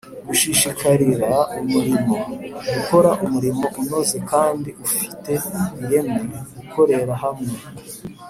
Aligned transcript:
gushishikarira 0.27 1.29
umurimo, 1.61 2.15
gukora 2.73 3.09
umurimo 3.23 3.65
unoze 3.81 4.17
kandi 4.31 4.69
ufite 4.85 5.31
ireme, 5.83 6.21
gukorera 6.57 7.13
hamwe, 7.23 7.53